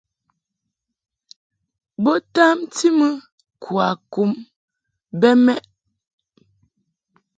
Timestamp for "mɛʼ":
5.45-5.63